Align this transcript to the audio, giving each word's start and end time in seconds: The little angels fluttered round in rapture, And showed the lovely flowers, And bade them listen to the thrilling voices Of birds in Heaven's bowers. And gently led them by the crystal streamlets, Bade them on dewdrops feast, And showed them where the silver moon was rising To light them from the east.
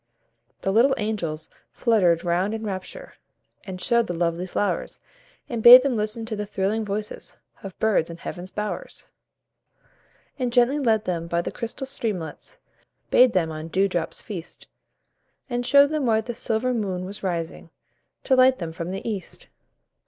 The 0.61 0.71
little 0.71 0.95
angels 0.97 1.47
fluttered 1.71 2.23
round 2.23 2.55
in 2.55 2.63
rapture, 2.63 3.13
And 3.65 3.79
showed 3.79 4.07
the 4.07 4.15
lovely 4.15 4.47
flowers, 4.47 4.99
And 5.47 5.61
bade 5.61 5.83
them 5.83 5.95
listen 5.95 6.25
to 6.25 6.35
the 6.35 6.47
thrilling 6.47 6.83
voices 6.83 7.37
Of 7.61 7.77
birds 7.77 8.09
in 8.09 8.17
Heaven's 8.17 8.49
bowers. 8.49 9.11
And 10.39 10.51
gently 10.51 10.79
led 10.79 11.05
them 11.05 11.27
by 11.27 11.43
the 11.43 11.51
crystal 11.51 11.85
streamlets, 11.85 12.57
Bade 13.11 13.33
them 13.33 13.51
on 13.51 13.67
dewdrops 13.67 14.23
feast, 14.23 14.65
And 15.47 15.63
showed 15.67 15.91
them 15.91 16.07
where 16.07 16.23
the 16.23 16.33
silver 16.33 16.73
moon 16.73 17.05
was 17.05 17.21
rising 17.21 17.69
To 18.23 18.35
light 18.35 18.57
them 18.57 18.71
from 18.71 18.89
the 18.89 19.07
east. 19.07 19.49